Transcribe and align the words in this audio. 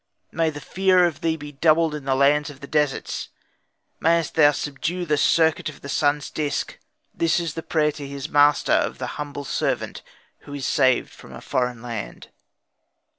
May 0.31 0.49
the 0.49 0.59
fear 0.59 1.05
of 1.05 1.21
thee 1.21 1.35
be 1.37 1.51
doubled 1.51 1.93
in 1.93 2.05
the 2.05 2.15
lands 2.15 2.49
of 2.49 2.59
the 2.59 2.65
deserts. 2.65 3.29
Mayest 3.99 4.33
thou 4.33 4.49
subdue 4.51 5.05
the 5.05 5.15
circuit 5.15 5.69
of 5.69 5.81
the 5.81 5.89
sun's 5.89 6.31
disc. 6.31 6.79
This 7.13 7.39
is 7.39 7.53
the 7.53 7.61
prayer 7.61 7.91
to 7.91 8.07
his 8.07 8.27
master 8.27 8.73
of 8.73 8.97
the 8.97 9.05
humble 9.21 9.45
servant 9.45 10.01
who 10.39 10.55
is 10.55 10.65
saved 10.65 11.11
from 11.13 11.33
a 11.33 11.39
foreign 11.39 11.83
land. 11.83 12.29